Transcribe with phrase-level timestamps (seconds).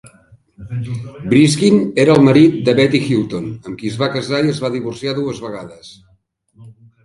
[1.33, 4.75] Briskin era el marit de Betty Hutton, amb qui es va casar i es va
[4.81, 5.97] divorciar dues vegades.